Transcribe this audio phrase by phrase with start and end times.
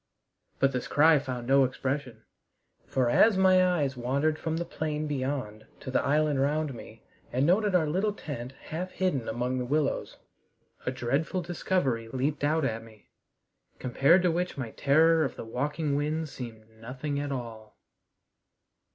[0.57, 2.23] But this cry found no expression,
[2.87, 7.45] for as my eyes wandered from the plain beyond to the island round me and
[7.45, 10.17] noted our little tent half hidden among the willows,
[10.87, 13.09] a dreadful discovery leaped out at me,
[13.77, 17.77] compared to which my terror of the walking winds seemed as nothing at all.